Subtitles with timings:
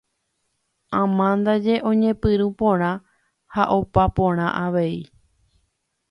[1.01, 2.91] Amandaje oñepyrũ porã
[3.53, 4.97] ha opa porã avei.